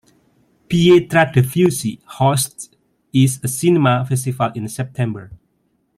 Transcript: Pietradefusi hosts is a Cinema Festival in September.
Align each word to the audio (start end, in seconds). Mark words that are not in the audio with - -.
Pietradefusi 0.67 2.01
hosts 2.03 2.71
is 3.13 3.39
a 3.43 3.47
Cinema 3.47 4.03
Festival 4.03 4.51
in 4.55 4.67
September. 4.67 5.31